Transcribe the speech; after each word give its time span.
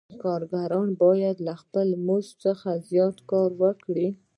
کارګران 0.23 0.89
باید 1.03 1.37
له 1.47 1.53
خپل 1.61 1.87
مزد 2.07 2.41
زیات 2.89 3.15
تولید 3.29 3.53
وکړي 3.61 4.07